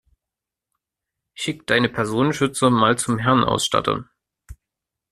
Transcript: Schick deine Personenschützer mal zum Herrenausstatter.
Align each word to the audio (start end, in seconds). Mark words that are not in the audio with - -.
Schick 1.35 1.67
deine 1.67 1.87
Personenschützer 1.87 2.71
mal 2.71 2.97
zum 2.97 3.19
Herrenausstatter. 3.19 4.09